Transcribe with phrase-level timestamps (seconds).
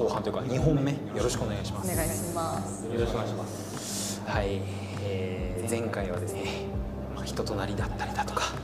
[0.00, 1.92] 後半というか2本目よろしくお願いします。
[1.92, 2.86] お願いします。
[2.86, 4.22] よろしくお願いします。
[4.24, 4.62] はい、
[5.02, 6.64] えー前回はですね、
[7.14, 8.54] まあ、人となりだったりだとか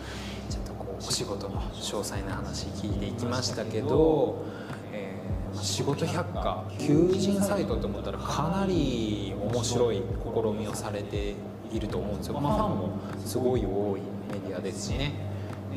[0.49, 4.46] ちょっとこうお仕事の詳細な話聞いていきましたけど、
[4.95, 11.34] えーまあ仕事百科求人サイトと思ったらかなり面白い試みをされて
[11.71, 14.00] いると思うんですよ、まあ、ファンもすごい多い
[14.32, 15.12] メディアですしね。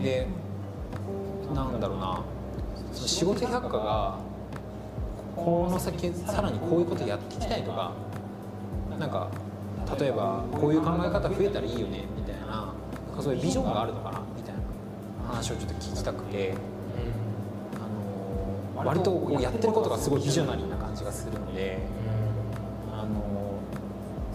[0.02, 0.26] で
[1.54, 2.22] なんだろうな。
[2.94, 4.29] その仕事百科が
[5.46, 7.94] この先さらにこういうことやっていきたいとか
[9.00, 9.30] なんか
[10.00, 12.54] 例えばこういう考え方増えたらいいよねみたいなな
[13.14, 14.62] んかそういうビジョンがあるのかなみたいな
[15.28, 16.54] 話をちょっと聞きたくて、
[17.76, 21.80] あの割とやってることがすごいビジョナリーな感じがするので、
[22.92, 23.60] あの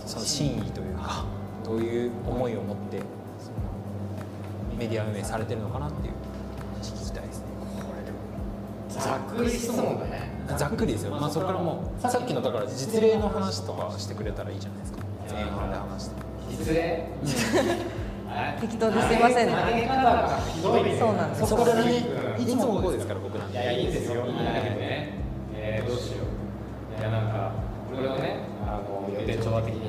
[0.06, 1.24] その真意というか
[1.64, 3.00] どういう思いを持って
[4.78, 6.14] メディア運営されてるのかなっていう
[6.74, 7.44] 話聞きたいですね。
[8.88, 10.23] ざっくり質問だね
[10.56, 14.98] ざっくりですよ、まあ、それからもうさっきのだから実例の話とかしてくれたらいいじゃないですか
[15.30, 16.14] 前半で話して
[16.50, 17.08] 実例？
[18.60, 22.04] 適当ですいませんね投げ方がひどいねそうなんですそこからね
[22.38, 24.26] うんいつもこうですから僕なんていや、いいんですよ。
[24.26, 25.14] いいね。
[25.54, 26.24] えー、どうしよ
[26.98, 27.00] う。
[27.00, 27.52] いや、なんか、
[27.94, 29.80] これをね、あの、予定調和的に。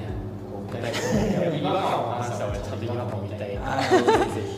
[0.51, 3.39] こう、感を話したちゃんと違和感を見たい。
[3.39, 3.55] ぜ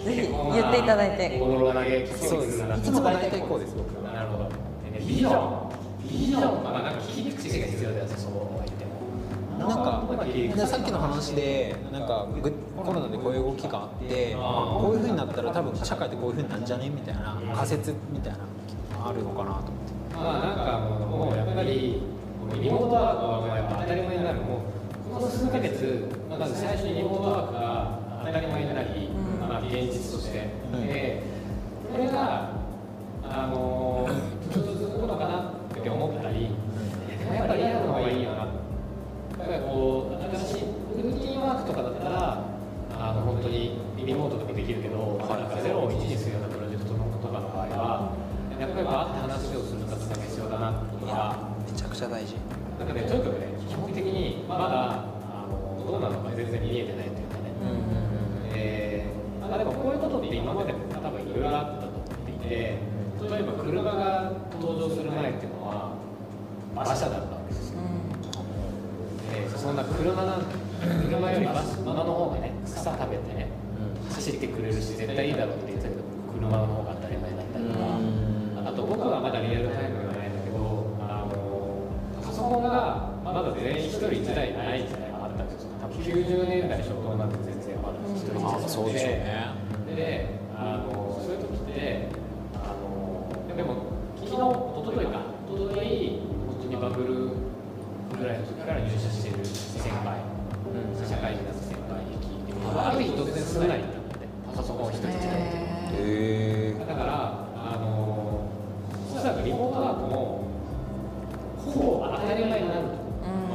[0.05, 2.05] ひ言っていただいて心投げ。
[2.07, 4.49] そうですいつも大体こうです僕はなるほど。
[4.99, 5.86] ビジョン。
[6.09, 8.97] ビジョン、まあ、なんか切り口が必要だよね、そうは言っても。
[9.57, 14.45] なんかさっきの話でなんかぐコロナでこういう動きがあって、まあ、
[14.79, 18.45] こういうふうになったら多分社会ってこういうふうになんじゃねみたいな仮説みたいなの
[19.09, 20.15] あるのかなと思って。
[20.15, 22.01] まあなんかもうやっぱり
[22.61, 29.09] リモートワークはもうやっぱ当たり前になるもうこの数ヶ月まず最初にリモートワークが当たり前になり、
[29.67, 30.87] 現実として、うん。
[30.87, 31.23] で
[31.91, 32.56] これが
[51.97, 52.35] ちゃ大事
[52.77, 54.61] なんかねとにかくね基本的にまだ
[55.33, 57.16] あのどうなのか全然見えてない
[96.97, 97.29] ブル
[98.17, 100.17] ぐらいの時から入社してる先輩、
[101.07, 104.25] 社会人だった先輩に聞いてみるとある日突然すんなりになって
[104.55, 105.19] パソコンを一人でへ
[106.73, 108.49] えだからあの
[109.13, 110.47] おそらくリモートワークも
[111.57, 112.97] ほぼ当たり前になると。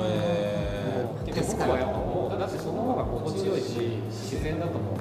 [0.05, 4.97] へで僕はやっぱもうだってその方が心地よいし自然だと思う、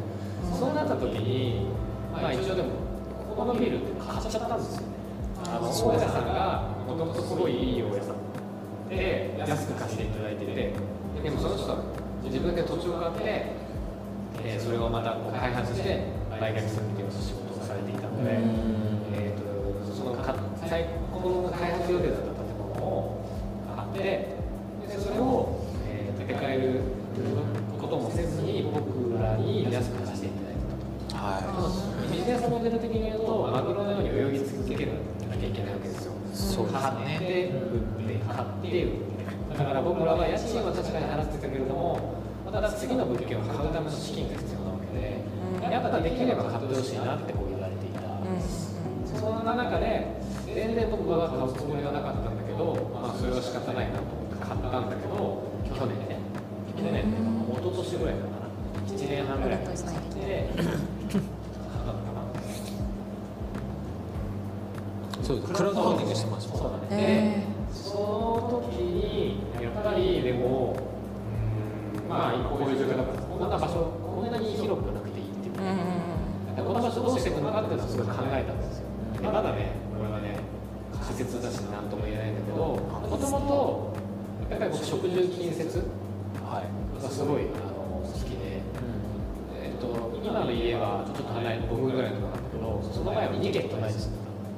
[0.58, 1.68] そうなった時に
[2.12, 2.70] まあ一応でも
[3.30, 4.88] ここのビルって買っちゃったんですよね。
[5.44, 7.71] あの大家さんがもともとすごい
[13.10, 13.24] 分で土地を買って、
[14.44, 18.32] えーそれをまたこう開発して売却するっていう仕事をされていたので、
[19.14, 20.36] えー、とそのか
[20.68, 23.26] 最高の開発予定だった建物を
[23.76, 26.82] 買ってでそれを、えー建て替える
[27.82, 30.56] こともせずに僕らに安く貸していただい
[31.10, 31.18] たと。
[31.18, 36.14] はビジネスモデル的に言うとマグロのように泳ぎ続けなきゃいけないわけですよ。
[36.34, 42.00] そうですね買って売って買って売ってだから僕らは家賃は確かに払ってたけれども
[42.46, 45.24] また次の物件を買うための資金が必要なわけで、
[45.72, 47.51] やっぱできれば買ってほしいなってこう
[72.34, 78.86] うんまあこういう状況だからこんな場所こんなに広くなくていいっていううんこの場所どうしていくのかっていうのはすごい考えたんですよ。
[79.22, 80.38] でまだね、これはね、
[81.02, 83.94] 仮説だし何とも言えないんだけど、もともと、
[84.50, 85.80] やっぱり僕、食住近接
[86.44, 88.62] はいがすごいあの好きで、
[89.56, 94.10] えっと、今の家はちょっと離れて5分ぐらいのところなんだけど、その前は2軒隣です。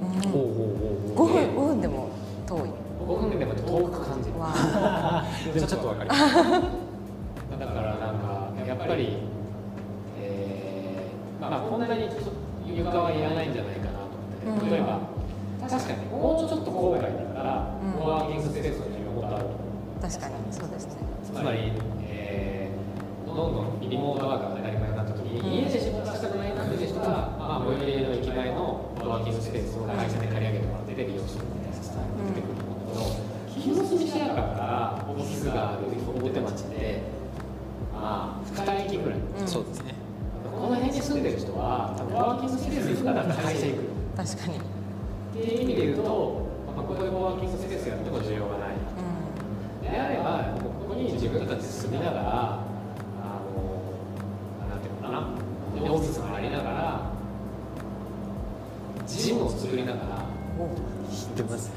[0.02, 0.22] うん。
[0.30, 1.30] ほうほうほうほう。
[1.30, 2.10] 5分5分でも
[2.48, 2.60] 遠い。
[2.60, 4.40] 5 5分でも遠く感じる。
[4.40, 4.54] わ
[5.54, 6.22] でもちょっとわかります
[8.94, 9.18] ぱり、
[10.22, 12.08] えーまあ、こんなに
[12.66, 14.14] 床はいらないんじゃないかなと
[14.46, 14.72] 思って、うん。
[14.72, 15.00] 例えば
[15.68, 17.94] 確かにもうちょっと郊外だったら、うん。
[17.98, 19.46] コワーキングスペースの需要もっとある。
[20.02, 21.02] 確かにそうですね。
[21.26, 21.74] つまり、
[22.06, 22.84] えー
[23.34, 25.66] どんどんリモートワークが当たり前になった時に、うん。
[25.66, 37.02] 家で仕事したくないなっていう人は、まあ、最寄りの駅前のコワーキングスペースを会社で借り上げてもらって利用するみたいなスタイルが出てくると思うんだけど、清澄白河からオフィスがある大手町で、
[37.90, 38.73] まあ、2駅ぐらい。
[38.73, 38.73] うん
[39.54, 39.94] そうですね。
[40.44, 43.84] この辺に住んでる人は、多分コワーキングスペース行くから会社行く。
[44.18, 44.58] 確かに。
[44.58, 44.62] っ
[45.34, 48.74] ていう意味で言うと、まあ、ここでコワーキングスペースやっても需要がない。
[48.74, 52.66] うであれば、ここに自分たち住みながら、あ
[53.46, 57.12] の、なんていうのかな、オフィスもありながら、
[59.06, 60.26] ジムを作りながら、
[61.14, 61.70] 知ってます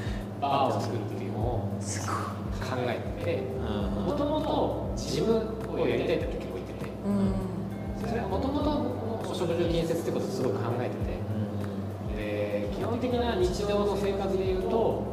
[10.01, 10.95] ってことをすごい考えて
[12.15, 15.03] て、で基本的な日常の生活でいうと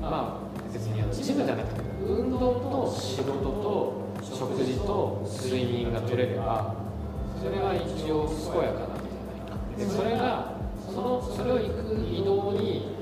[0.00, 6.74] まあ別にジムじゃなくて運動と仕事と食事と睡眠が取れれば
[7.40, 9.56] それは一応健やかなんじゃないか。
[9.76, 10.52] でそれが
[10.86, 12.96] そのそれを行く移動に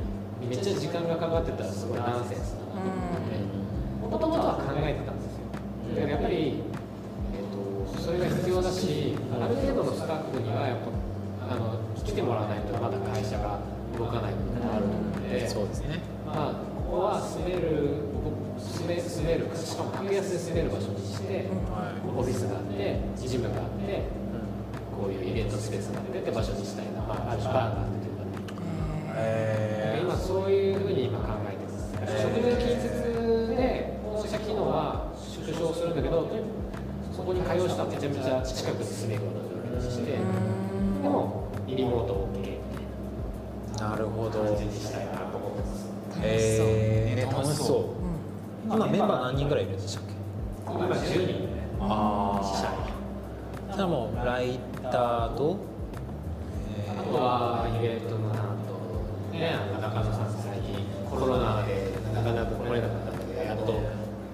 [0.48, 3.36] めっちゃ時間がかかってたらすごいナンセンスだなと思って
[4.00, 5.40] もともとは考えてたんですよ。
[5.94, 6.62] だからやっぱり、
[12.20, 13.58] てもらわないとまだ会社が
[13.96, 15.98] 動かない部分があると思うので、そうですね。
[16.26, 21.48] まあ、ここは住める僕住め住めるしかも格安で住める場所にして、
[22.06, 24.04] オフィスがあってジムがあって
[24.92, 28.28] こういうイベントスペースがあってって場所にしたいな、まあ、ある種バーがあってというか
[29.16, 32.20] へ今そういうふうに今考えてます。
[32.20, 36.28] 食事近接で本社機能は縮小するんだけど
[37.16, 40.12] そこに通う人はめちゃめちゃ近くに住めるような状況にして
[41.02, 41.39] でも
[41.76, 42.44] リモート OK み
[43.78, 44.42] たいなるほど。
[44.44, 45.90] な感じにしたいなと思ってます
[46.22, 48.74] えー、楽しそう。
[48.74, 50.12] 今メンバー何人ぐらいいるんでしたっけ？
[50.72, 51.26] 今10人。
[51.26, 52.72] ねあ社員
[53.72, 55.56] あじゃあもうライターと、
[56.76, 58.58] えあとはイベントの担
[59.32, 63.80] 当ねあの中野さん最近コロナでなかなか来れなかったんだけどやっと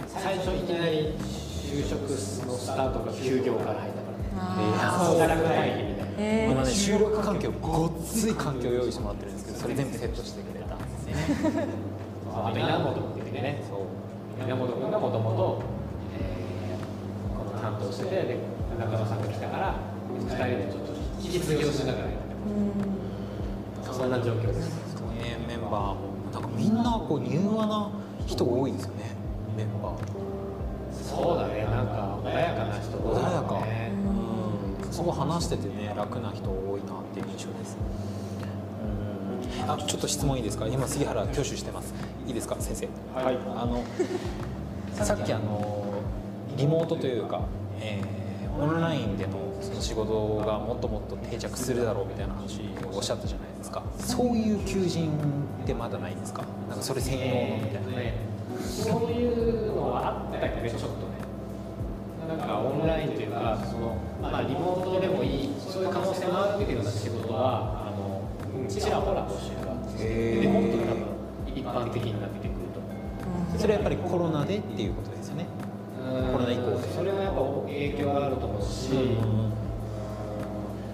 [0.09, 2.09] 最初いきなり就職の
[2.57, 4.57] スタートが休業から入ったから。
[4.57, 5.86] ね働く会議
[6.19, 10.75] え今ね収録環境ごっつい環境を用意してもらってるんですけどそれ全部セットしてくれた。
[10.77, 11.67] んですね
[12.33, 13.63] あと稲本って言ってね。
[14.45, 15.63] 稲本君がもともと
[17.37, 18.39] この担当しててで
[18.79, 19.75] 中野さんが来たから
[20.19, 20.93] 2人でちょっと
[21.23, 22.19] 引き継ぎをしながらやって
[23.89, 23.99] ます。
[23.99, 24.69] そんな状況です。
[25.21, 25.97] ねメンバーも。
[26.33, 27.91] なんかみんなこう柔和な
[28.27, 29.17] 人が多いですよね。
[29.57, 29.97] メンバー。
[30.93, 31.65] そうだね。
[31.65, 33.55] なんか穏やかな人多い穏やか
[34.97, 35.93] すごい話しててね。
[35.95, 37.77] 楽な人多いなっていう印象です。
[39.63, 39.71] うん。
[39.71, 40.67] あちょっと質問いいですか？
[40.67, 41.93] 今杉原挙手してます。
[42.27, 42.57] いいですか？
[42.59, 42.89] 先生。
[43.15, 43.37] はい。
[43.57, 43.85] あの
[44.95, 45.85] さっきあの
[46.57, 47.43] リモートというか、
[47.81, 48.27] えー
[48.59, 53.83] オンラインでのその仕事がもっともっと定着するだろうみたいな話をおっしゃったじゃないですか。
[53.99, 55.11] そういう求人
[55.63, 56.43] ってまだないんですか？
[56.67, 57.89] なんかそれ専用のみたいな。
[57.99, 58.15] ね。
[58.59, 60.95] そういうのはあったけどねちょっとね
[62.29, 65.51] なんかオンラインというかその、まあ、リモートでもいい。
[65.59, 68.23] そういう可能性もあるっていうような仕事はあの
[68.61, 71.07] うんちらほら募集があってへーでもっと多分
[71.55, 72.81] 一般的になってくると。
[72.81, 72.89] 思
[73.55, 75.47] うそれはやっぱりコロナでっていうことですよね。
[76.33, 78.91] コロナ以降でそれはやっぱ影響があると思うし、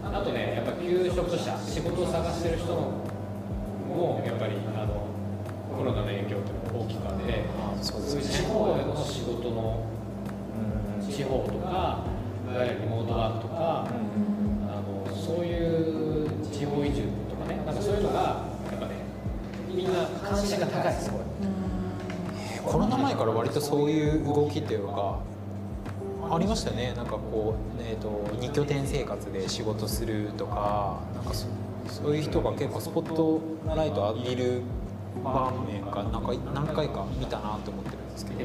[0.05, 5.07] あとねやっぱ求職者仕事を探してる人もやっぱりあの
[5.77, 8.29] コロナの影響っていうのが大きくあってあそうですいうね。
[8.29, 9.85] 地方への仕事の
[11.11, 12.05] 地方とか
[12.53, 13.91] いわゆるリモートワークとか、あ
[14.83, 18.21] のそういう地方移住とかねなんかそういうのが
[18.71, 18.93] やっぱね
[19.69, 21.21] みんな関心が高いですごい。
[22.65, 25.19] コロナ前から割とそういう動きっていうか
[26.31, 26.93] ありましたよね。
[26.97, 31.47] なんかこう、えー、と二拠点生活で仕事するとかなんかそ
[31.89, 34.63] そういう人が結構スポットライト浴びる
[35.25, 38.39] 場面がなんか何回か見たなと思ってるんですけど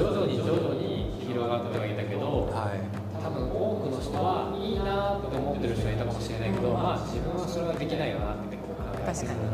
[0.00, 2.80] 徐々に徐々に広がってはいたけど、はい。
[3.20, 9.44] 多分多くの人はいいなって思ってる人がいたかもしれないけど、まあ自分はそれはできないよなってこう考えて確かに。
[9.44, 9.52] る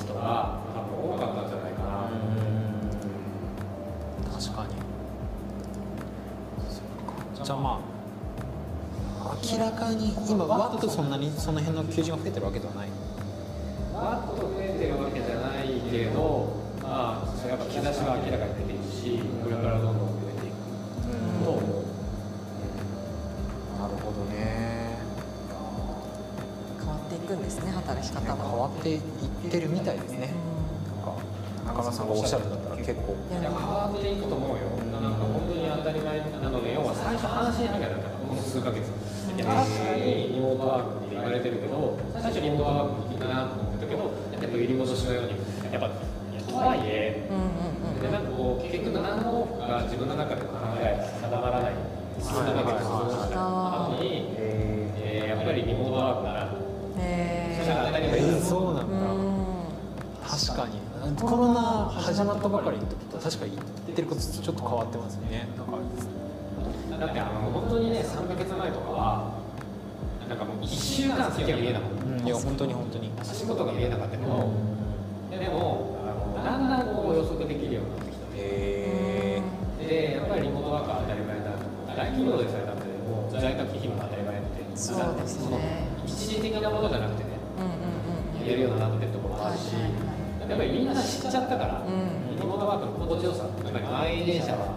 [0.00, 2.08] 人が多分多かったんじゃないかな。
[4.32, 4.72] 確かに。
[6.72, 7.44] そっか。
[7.44, 7.76] じゃあま
[9.20, 12.88] あ明らかに今わっとそんなにその辺の求人が増えてるわけではない？
[13.92, 18.53] わっと増えてるわけじゃないけど、まあ、やっぱ兆しは明らかに
[19.04, 20.56] しこれからどんどん増えていく
[21.44, 21.62] と思う。
[23.76, 24.96] なるほどね。
[26.80, 29.00] 変わっていくんですね働き方変もわっていっ
[29.50, 30.32] てるみたいですね。
[31.66, 33.12] なんか中村さんがおっしゃるんだったら結構。
[33.12, 44.00] いや変わっていくと思うよ、なんか本当に当たり前なので、要は最初話しなきゃだったら、この数ヶ月、いや確かにリモートワークって言われてるけど、最初リモートワークいいなと思ってたけど、
[44.32, 45.36] やっぱり売り戻しのように、
[45.72, 51.72] やっぱ、いやとはいえ、うんうんうんでなんかこう結局何の往復が自分の中で考え定まらない
[52.18, 54.74] 数ヶ月過ごした後に、えー
[55.28, 56.54] やっぱりリモートワークなら
[57.58, 59.44] そしたら当たり前えーそうなんだうん
[60.26, 65.66] 確かにコロナ始まったばかりの時と確かに言ってることちょっと変わってますねなん
[66.98, 69.34] かだってあの本当にね3ヶ月前とかは
[70.28, 74.48] なんかもう1週間先が見えなかった、うんいや本当に本当に足元が見えなかったけど、
[75.30, 75.83] でも
[78.36, 79.42] え
[79.78, 81.52] でやっぱりリモートワークは当たり前だ。
[81.94, 85.86] 大企業でさえだってもう在宅勤務が当たり前ってそうですね。
[86.06, 92.36] 一時的なものじゃなくてねうんうんうん言えるようになってるところもあるし、やっぱりみんな知っちゃったから、うん。
[92.36, 94.74] リモートワークの心地よさ、つまり満員電車は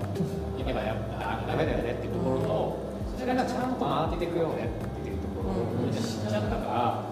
[0.56, 2.78] 今やっぱダメだよねっていうところと、
[3.18, 7.04] それがちゃんと回っていくよねっていうところをみんな知っちゃったから、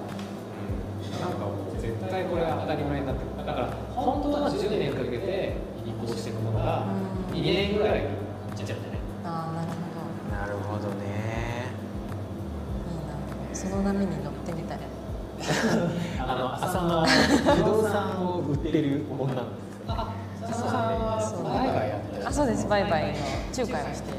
[1.17, 3.45] なんかもう絶対これが当たり前になってくる。
[3.45, 6.85] だから本当は10年かけて移行していくものが
[7.31, 8.11] 2年ぐらいにいっ
[8.55, 9.85] ちゃっちゃうんじゃないああなるほ
[10.31, 11.71] なるほどね。
[12.85, 13.55] どいいな。
[13.55, 14.79] その波に乗ってみたい。
[16.19, 22.27] あの朝の不動産を売ってる女なんですよあ、佐野さんは売買やってる。
[22.27, 22.67] あそうです。
[22.67, 24.13] 売買の仲介をして。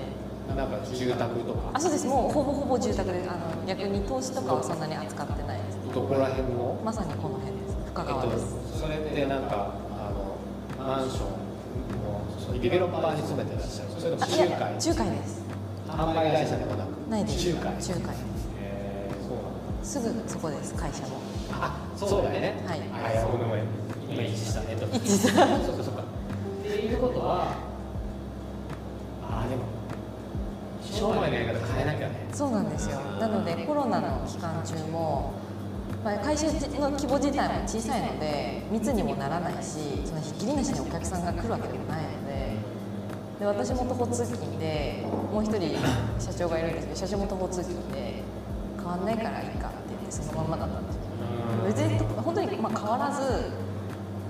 [0.56, 1.58] なんか住宅とか。
[1.74, 2.06] あそうです。
[2.06, 5.78] もうほぼほぼ住宅であの逆に投資とかはそんなに扱ってないです。
[5.94, 6.78] どこら辺の？
[6.84, 7.76] まさにこの辺です。
[7.86, 11.45] 深川です、えっと、それってなんかあのマンション
[11.92, 15.44] のそのディベロッパーに勤めてらっしゃるそれとも仲介仲介です
[15.88, 18.16] 販売会社でもなくないです仲介仲介
[18.60, 21.20] えー、そうなんだすぐそこです会社も
[21.52, 23.56] あそうだよねはいあいや僕も
[24.10, 27.54] 今一致したねと一致したそうそうそうかっていうことは
[29.30, 29.62] ああでも
[30.82, 35.32] 商売のやり方変えなきゃねそうなんですよなのでコロナの期間中も、
[36.04, 42.56] まあ、会社の規模自体も小さいので密にもならないしそのひっきりなしにお客さんが来るわけでもないので
[43.40, 45.76] で私も徒歩通勤でもう一人
[46.20, 48.22] 社長がいるんですけど社長も徒歩通勤で
[48.76, 51.02] 変わんないからいいかって言ってそのままだったんですよ。
[51.66, 53.50] 別に本当にま変わらず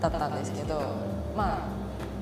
[0.01, 0.81] だったんですけど
[1.37, 1.69] ま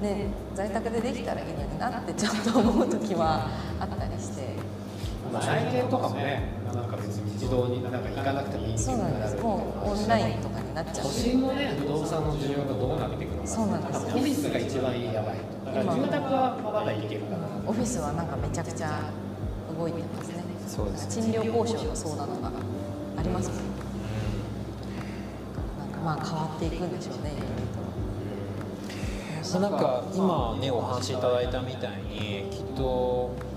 [0.00, 3.48] あね在宅でできたらいいのになってちょっと思う時は
[3.78, 4.83] あったりして。
[5.32, 9.36] まあ内見とかもねなんか別に自動になんか行かなくてもいいっていそうなんです。
[9.36, 11.04] もうオンラインとかになっちゃう。
[11.06, 13.48] 都心のね不動産の需要がどうなっていくのか。
[13.48, 14.08] そうなんですよ。
[14.08, 17.46] オフィスが一番やばいだから住宅はまだいけるかな。
[17.66, 19.00] オフィスはなんかめちゃくちゃ
[19.78, 20.44] 動いてますね。
[20.66, 22.52] そうです賃料交渉の相談とか
[23.18, 23.58] ありますもん。
[25.78, 27.54] なんかまあ変わっていくんでしょうねいろいろ
[29.52, 29.60] と。
[29.60, 33.53] なんか今ねお話しいただいたみたいにきっと、えー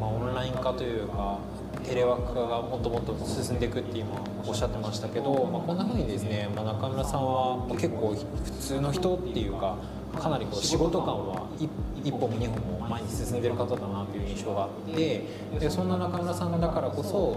[0.00, 1.38] まあ、オンライン化というか
[1.84, 4.08] テレワーク化がもっともっと進んでいくって今
[4.46, 9.76] おっしゃってましたけど、まあ、こんな風にですね、まあ、中村さんは結構普通の人っていうか
[10.18, 11.68] かなりこう仕事感は一
[12.04, 15.26] 一歩も二歩も前に進んでる方だなという印象があって
[15.58, 17.36] でそんな中村さんだからこそ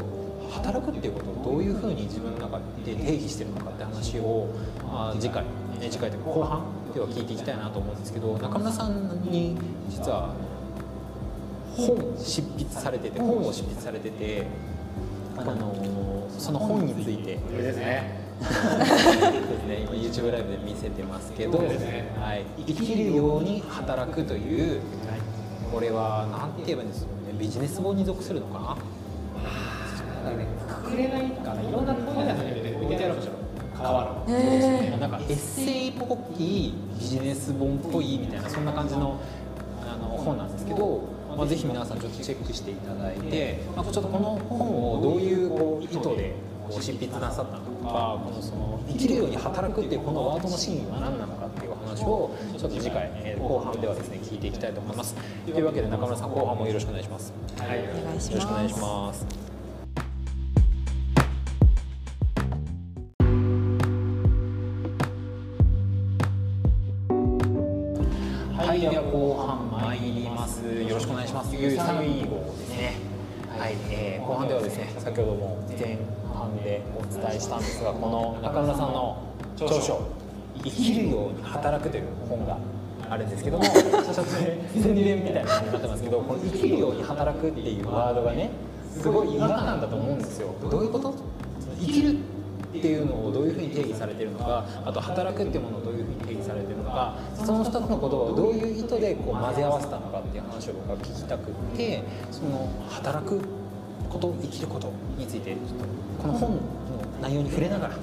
[0.51, 4.47] 働くっていうことをどういうふうに自分の中で定義してるのかって話を、
[4.85, 9.57] まあ、次回、ね、次回というか後半では聞いていきたいなと思うんですけど中村さんに
[9.89, 10.33] 実は
[11.75, 14.45] 本執筆されてて本を執筆されてて、
[15.37, 17.35] あのその本について。
[17.35, 18.23] これですね。
[18.43, 22.11] そうですね、今 YouTube ライブで見せてますけど、ね。
[22.19, 24.81] はい、生きるように働くという
[25.71, 27.33] これは何て言えばいいんですかね。
[27.39, 28.77] ビジネス本に属するのかな？
[30.25, 30.47] なんかね
[30.91, 32.51] 隠れないかないろんな本屋さんに
[32.83, 33.37] 置いてある場所が
[33.77, 34.33] 変わる。
[34.33, 39.19] へなんかエッセイっぽいビジネス本っぽいみたいなそんな感じの
[39.81, 41.01] あの本なんですけど、
[41.37, 46.33] まあ、ぜひ皆さんちょっとチェックしていただいて、まあ、ちょっとこの本をどういうこう意図で
[46.67, 55.15] こう執筆なさったのかこのその生きるように働くっていうこのワードの真意は何なのかっていうお話をちょっと次回、えー後半ではですね聞いていきたいと思います。
[55.45, 57.33] というわけで中村さん後半もよろしくお願いします。
[57.57, 57.79] はい。
[57.79, 59.42] お願いしよろしくお願いします
[68.55, 70.61] はい、では後半参ります。
[70.63, 71.55] よろしくお願いします。
[71.55, 72.93] ゆうさみ号ですね。
[73.57, 75.97] はい、えー後半ではですね、先ほども前
[76.31, 79.23] 半でお伝えしたんですが、この中村さんの
[79.55, 80.07] 長所、
[80.63, 82.57] 生きるように働くという本が
[83.09, 83.83] あるんですけども ちょっ
[84.15, 88.49] とね宣伝みたいなになってますけどこの生きるように働くっていうワードがね
[88.97, 91.13] すごい違和感だと思うんですよどういうこと？
[91.79, 92.17] 生きる
[92.83, 103.39] っていうのをどういうふうに定義されてるのかあと働くっていうものをどういうふうに定義されてるのかその2つのことをどういう意図でこう混ぜ合わせたのかっていう話を僕は聞きたくってその働く
[104.09, 105.59] こと生きることについてちょっ
[106.19, 106.57] とこの本の
[107.21, 107.95] 内容に触れながら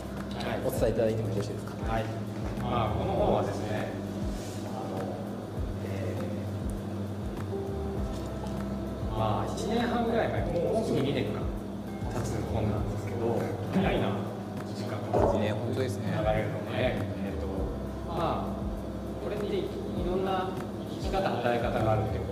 [0.64, 1.92] お伝えいただいてもよろしいですか？
[1.92, 2.04] はい。
[2.62, 3.88] まあこの本はですね、
[4.64, 5.04] あの、
[5.84, 11.40] えーまあ1年半ぐらい前、もうもうすぐ2年か
[12.14, 13.36] 経つ本なんですけど、
[13.74, 14.08] 早いな
[15.40, 16.12] ね本当ですね。
[16.12, 17.46] 流れるのね、えっ、と
[18.06, 18.60] まあ
[19.24, 19.68] これにい
[20.06, 20.50] ろんな
[21.00, 22.29] 生き方働き方があるっていう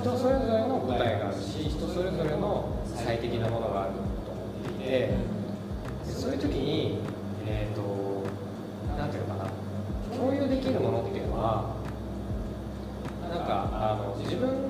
[0.00, 5.10] 人それぞれの答えがあるし、人それぞれの最適なものがあると思っていて、
[6.06, 6.98] そういう時に、
[7.46, 8.22] えー、と
[8.96, 11.74] 何て言うのかな共有できるものっていうのは
[13.28, 14.67] なんかあの自分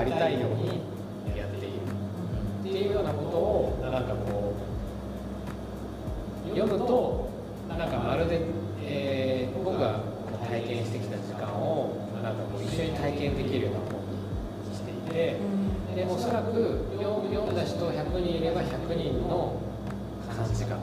[0.00, 0.80] ありたいように
[1.36, 1.76] やっている
[2.60, 4.54] っていうようなことをなんかこ
[6.46, 7.28] う読むと
[7.68, 8.40] なんかまるで、
[8.82, 10.00] えー僕が
[10.48, 14.00] 体験してきた時間をなんかこう一緒に体験できるような本
[14.70, 15.36] にしていて。
[15.94, 19.60] でおそらく読んだ人100人いれば100人の
[20.34, 20.76] 感じ方、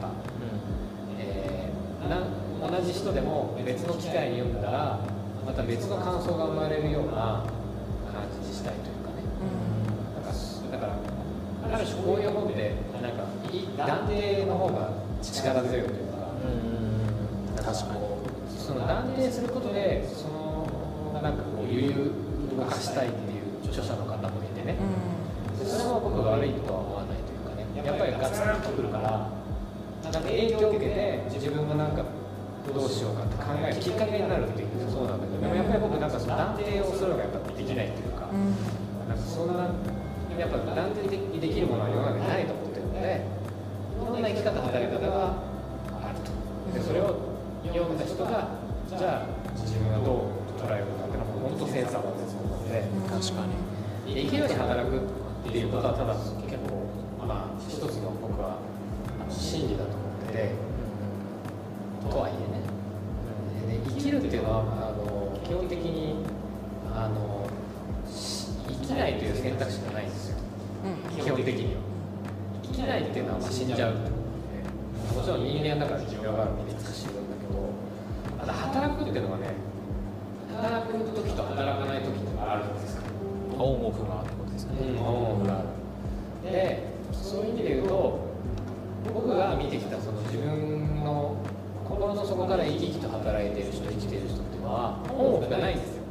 [1.18, 4.98] えー同じ人でも別の機会に読んだら
[5.46, 7.42] また別の感想が生まれるような
[13.78, 14.90] 断定の方が
[15.22, 16.18] 力強いというか。
[17.56, 18.00] 確かに。
[18.58, 20.66] その断定することでその
[21.22, 24.76] なんかこう悠々化したいっていう著者の方もいてね、
[25.58, 27.64] でそれも僕が悪いとは思わないというかね。
[27.74, 29.30] やっぱりガツンとくるから
[30.04, 32.04] なんか影響を受けて自分がなんか
[32.68, 34.68] どうしようかって考えるきっかけになるっていう。
[34.90, 38.28] そうなんだけどでもやっぱり僕なんかその断定をするのがやっぱできないっていうか、
[39.08, 39.72] なんかそんな
[40.36, 43.37] やっぱ断定でできるものは世の中にないと思ってるのでい
[44.08, 45.32] ろんな生き方働き方が
[46.02, 47.16] あるとでそれを
[47.64, 48.48] 読んだ人が
[48.88, 49.26] じゃあ
[49.60, 52.82] 自分はどう捉えるのかっていうのは本当センサーなんですもので。
[53.08, 53.46] 確か
[54.06, 56.88] にできるように働くっていうことはただ結構
[57.26, 58.56] まあ一つの僕は
[59.20, 60.67] あの真理だと思ってて
[73.18, 79.58] っていうのはまあ死んじゃうもちろん人間だから寿命があるのでいつか死ぬんだけどた働くっていうのはね
[80.54, 83.02] 働く時と働かない時ってあるんですよ
[83.58, 88.20] オンオフがってことですねうん、オンがあるでそういう意味で言うと
[89.12, 91.34] 僕が見てきたその自分の
[91.88, 96.02] 心の底から生き生きと働いてる人生きてる人っていうのはオンオフがないんですよ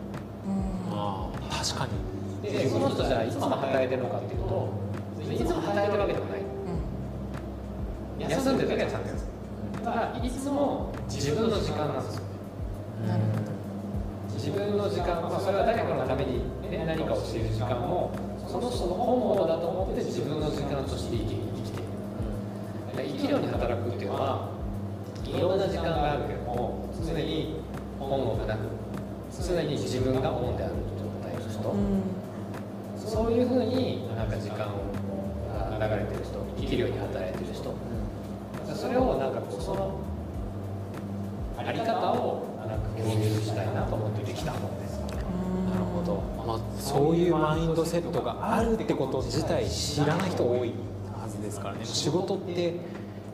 [0.92, 4.88] ああ確かにでその人じゃあいつも働いてるのかっていうと
[5.24, 6.27] いつも働いてるわけでも
[8.20, 9.86] 休んでる時はちゃんと休む。
[9.86, 12.24] ただいつも自分の時間なんですよ。
[14.36, 16.40] 自分の時間、まあ、それは誰かのために、
[16.72, 18.12] ね、何かをしている時間も
[18.48, 21.90] その人の本物だと思って自分の時間として生き生きている
[22.88, 24.50] だから生きるように働くっていうのは
[25.26, 27.60] いろんな時間があるけども常に
[28.00, 28.60] 本をがなく
[29.36, 31.76] 常に自分がオンである状態の人、
[32.98, 34.88] そういうふうになんか時間を
[35.76, 37.74] 流れてる人生きるように働いてる人
[39.68, 40.00] その
[41.58, 44.98] あり方をなんか共有したいなと思ってできた本です。
[44.98, 50.72] なるほど、まあ、そういうマインドセットがあるってこと自体知らない人多い
[51.12, 52.76] はずですからね仕事って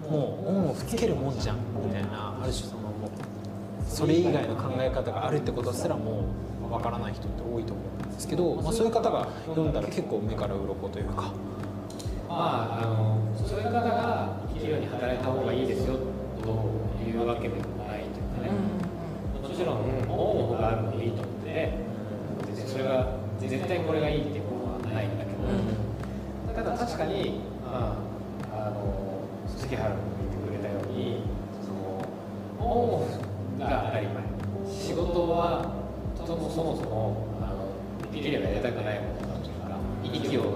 [0.10, 6.26] もうオンオフつけるもんじゃんみたいなある種そのもうそれ以外の考え方があるってことすらも
[6.68, 11.32] うわからない人って多いと思うんですけど、まあ、そういう方が読んだら結構目から鱗というか。
[12.34, 16.13] まあ、あのそういう方が生きるように働いた方がいいですよと
[16.52, 18.52] いうわけでもないというかね、
[19.42, 19.78] もちろん
[20.10, 21.74] オンオフがあるのでいいと思って
[22.48, 27.98] 別にそれが絶対これがいいっていうことはないんだけど、ただ確かに、ま
[28.52, 31.24] あ、あの杉原君が言ってくれたように
[31.62, 32.06] その
[32.60, 34.24] オンオフが当たり前。
[34.66, 35.74] 仕事は
[36.16, 40.53] そもそもそもあのできればやりたくないものだというか息を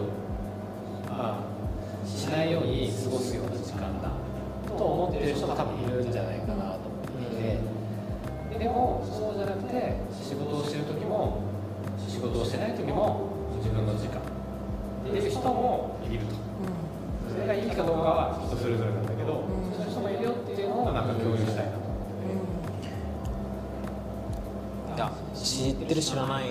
[24.98, 26.46] いや知ってる知らない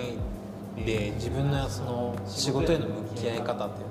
[0.85, 3.83] で自分のその仕事への向き合い方って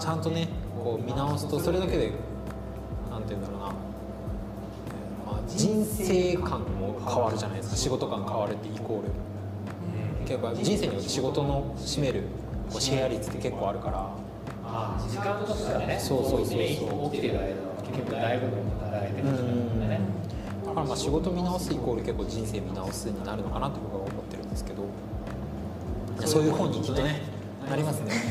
[0.00, 0.48] ちゃんとね
[0.82, 2.12] こう見直すとそれだけで
[3.10, 3.72] なんて言うんだろうな、ま
[5.32, 7.76] あ、人生観も変わるじゃないですか。
[7.76, 9.10] 仕事観変わるってイコール。
[10.26, 12.22] 結構人生によって仕事の占める
[12.70, 13.98] こうシェア率って結構あるから。
[14.64, 16.56] まあ時間としてはねそうそうそうそう。
[17.10, 20.00] 起きてる間の結局大部分働いてる時間ね
[20.70, 24.84] だからまあ仕事見直すイコール結構人生見直すになるのかなと僕は思ってるんですけど。
[26.24, 27.22] そういう本にきっとね
[27.68, 28.12] なりますね。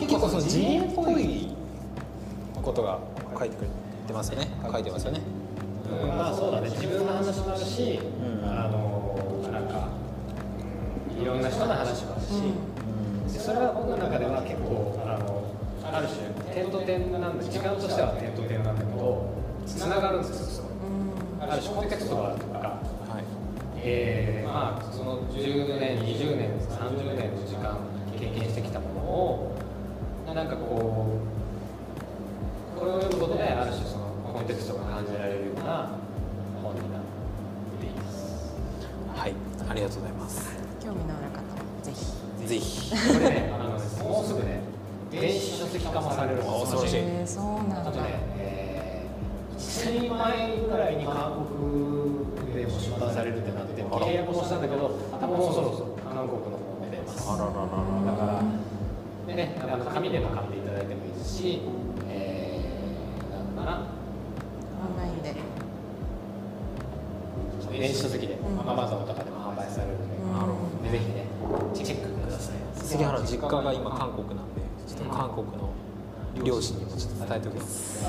[0.00, 1.54] 結構その自演っぽい
[2.62, 2.98] ことが
[3.38, 3.68] 書いてくれ
[4.06, 4.48] てますよね。
[4.70, 5.22] 書いてますよね。
[6.02, 6.68] うんまあそうだね。
[6.68, 7.98] 自分の話もあるし、
[8.42, 8.48] うん。
[8.48, 9.88] あのなんか、
[11.16, 15.42] うんいろんな人の話もあるし、でそれは僕の中では結構あの
[15.92, 20.64] ある種点と点なんで時間としては点と点なんだけどつながるんですよ。
[21.40, 22.74] ある種コンテクストがあるとか、は
[23.20, 23.24] い。
[23.82, 27.78] えーまあその10年20年30年の時間
[28.18, 29.54] 経験してきたものを
[30.34, 30.79] なんかこう
[57.38, 58.42] だから、
[59.26, 61.60] でね、あの紙でも買っていただいてもいいですし、
[62.08, 65.34] えー、なんだな、オンラインで。
[67.78, 71.24] 電子書籍で、ん Amazon とかでも販売されるので、でぜひね、
[71.74, 72.56] チェックください。
[72.74, 75.70] 杉原実家が今韓国なんでちょっと韓国の
[76.44, 78.04] 両親にもちょっと伝えておきます。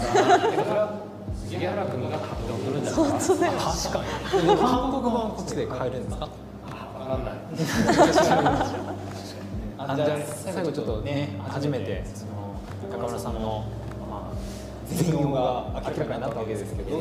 [1.48, 3.06] 杉原君が買って送るんだから。
[3.06, 3.20] 確
[3.94, 4.04] か
[4.42, 4.58] に。
[4.58, 6.26] 韓国版こっちで買えるんですか？
[6.26, 6.30] わ
[7.08, 7.34] かんない。
[9.92, 12.56] あじゃあ最後ちょっとね初めてその
[12.90, 13.66] 中村さんの、
[14.10, 14.36] まあ、
[14.88, 17.00] 全容が明らかになったわけですけど。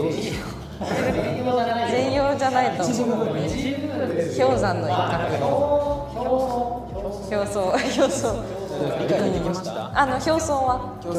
[1.91, 3.27] 全容じゃないと思う。
[3.27, 5.21] 氷山の一角
[7.31, 8.45] 表層表層
[8.99, 10.99] 理解できましたあの表層は。
[11.05, 11.17] 表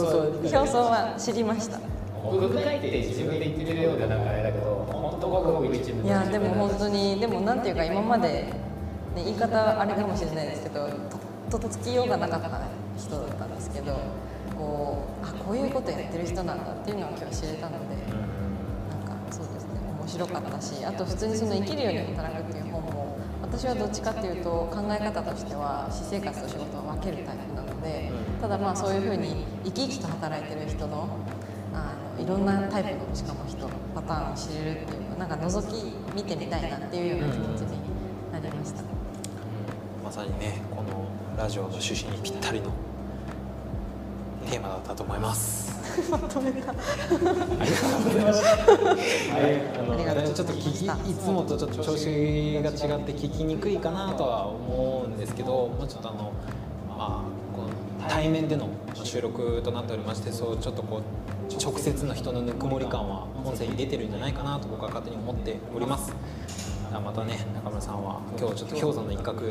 [0.67, 1.79] 層は知りました。
[2.23, 8.53] 奥深いって自分で言ってるようでなんかあれだけど、本当ごくごく一部いやでも本当にでもなんていうか今まで、ね、
[9.15, 10.87] 言い方あれかもしれないですけど
[11.51, 12.49] ととっつきようがなかった
[12.97, 13.99] 人だったんですけど
[14.57, 17.95] こうあこういうことやってる人なんだっていうのを今日知れたので
[18.89, 31.09] なんかそうですね面白かったしあと普通にその生きるように働くっていう本も私はどっちかっていうと考え方としては私生活と仕事を分けるタイプなのでただまあそういうふうに生き生きと働いてる人の
[31.73, 37.77] あのいろんなタイプのしかも人パターンを知れるっていうのなんか覗き見てみたいなっていうような気持ちに
[38.31, 38.83] なりました。
[40.03, 40.61] まさにね
[41.37, 42.71] ラジオの趣旨にぴったりの
[44.49, 45.71] テーマだったと思います
[46.09, 46.71] まとめた。
[46.71, 46.75] あ
[47.61, 48.41] ありがとうございまし
[49.75, 52.05] たのちょっと聞きいつもとちょっと調子
[52.63, 56.31] が違って聞きにくいかなとは思うんですけどもうちょっとあの
[56.87, 57.23] まあ
[57.55, 58.69] この対面での
[59.03, 61.01] 収録となっておりましてそうちょっとこう
[61.61, 66.13] 直接の人のぬくもり感は音声に出てるんじゃないかなと僕は勝手に思っております
[66.93, 69.41] あまたね中村さんは今日ちょっと氷山の一角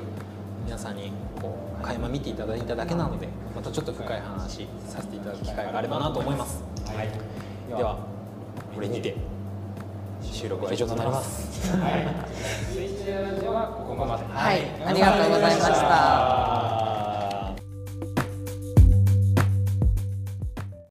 [0.64, 6.62] 皆さんにこう垣間見ていただいただけなのでまたちょっと深い話させていただく機会があればなと思います。
[6.86, 7.08] はい。
[7.68, 7.98] では
[8.74, 9.14] これにて
[10.22, 11.76] 収録は以上となります。
[11.76, 12.04] はい。
[14.32, 16.79] はい、ありがとうございました。